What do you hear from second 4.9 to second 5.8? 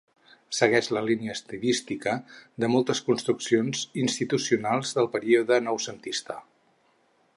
del període